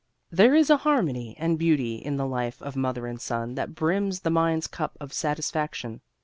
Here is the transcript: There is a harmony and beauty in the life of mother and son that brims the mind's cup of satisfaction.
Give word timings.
There 0.31 0.55
is 0.55 0.71
a 0.71 0.77
harmony 0.77 1.35
and 1.37 1.59
beauty 1.59 1.97
in 1.97 2.17
the 2.17 2.25
life 2.25 2.59
of 2.63 2.75
mother 2.75 3.05
and 3.05 3.21
son 3.21 3.53
that 3.53 3.75
brims 3.75 4.21
the 4.21 4.31
mind's 4.31 4.65
cup 4.65 4.97
of 4.99 5.13
satisfaction. 5.13 6.01